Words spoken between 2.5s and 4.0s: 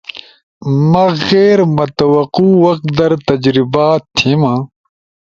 وقت در تجربہ